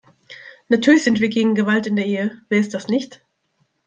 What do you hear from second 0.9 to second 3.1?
sind wir gegen Gewalt in der Ehe, wer ist das